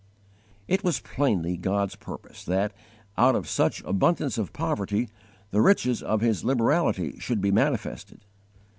[0.67, 2.71] It was plainly God's purpose that,
[3.19, 5.09] out of such abundance of poverty,
[5.51, 8.25] the riches of His liberality should be manifested.